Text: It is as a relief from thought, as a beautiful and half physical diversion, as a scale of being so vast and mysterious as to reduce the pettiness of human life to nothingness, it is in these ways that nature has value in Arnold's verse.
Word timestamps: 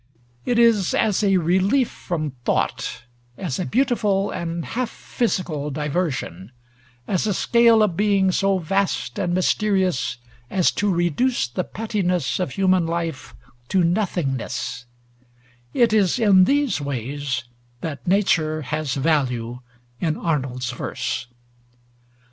It 0.45 0.57
is 0.57 0.95
as 0.95 1.23
a 1.23 1.37
relief 1.37 1.87
from 1.91 2.31
thought, 2.43 3.03
as 3.37 3.59
a 3.59 3.67
beautiful 3.67 4.31
and 4.31 4.65
half 4.65 4.89
physical 4.89 5.69
diversion, 5.69 6.51
as 7.07 7.27
a 7.27 7.35
scale 7.35 7.83
of 7.83 7.95
being 7.95 8.31
so 8.31 8.57
vast 8.57 9.19
and 9.19 9.35
mysterious 9.35 10.17
as 10.49 10.71
to 10.71 10.91
reduce 10.91 11.47
the 11.47 11.63
pettiness 11.63 12.39
of 12.39 12.53
human 12.53 12.87
life 12.87 13.35
to 13.67 13.83
nothingness, 13.83 14.87
it 15.71 15.93
is 15.93 16.17
in 16.17 16.45
these 16.45 16.81
ways 16.81 17.43
that 17.81 18.07
nature 18.07 18.63
has 18.63 18.95
value 18.95 19.59
in 19.99 20.17
Arnold's 20.17 20.71
verse. 20.71 21.27